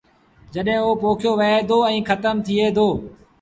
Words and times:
جڏهيݩٚ 0.53 0.83
اوٚ 0.85 0.97
پوکيو 1.01 1.31
وهي 1.39 1.57
دو 1.69 1.77
ائيٚݩٚ 1.89 2.07
کتم 2.09 2.35
ٿئي 2.45 2.67
دو 2.75 2.87